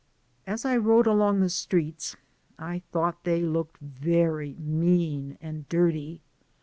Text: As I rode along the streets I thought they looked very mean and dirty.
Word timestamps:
As 0.47 0.65
I 0.65 0.77
rode 0.77 1.05
along 1.05 1.41
the 1.41 1.47
streets 1.51 2.15
I 2.57 2.81
thought 2.91 3.23
they 3.23 3.43
looked 3.43 3.77
very 3.77 4.55
mean 4.55 5.37
and 5.41 5.69
dirty. 5.69 6.21